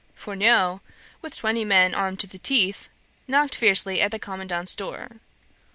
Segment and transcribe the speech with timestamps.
[0.15, 0.81] Fourneaux,
[1.21, 2.89] with twenty men armed to the teeth,
[3.27, 5.09] knocked fiercely at the commandant's door.